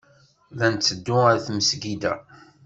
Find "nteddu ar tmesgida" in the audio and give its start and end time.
0.73-2.13